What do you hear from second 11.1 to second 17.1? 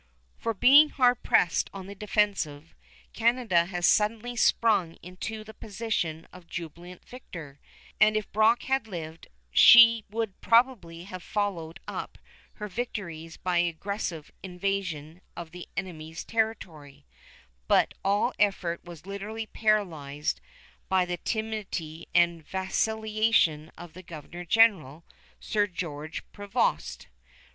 followed up her victories by aggressive invasion of the enemy's territory;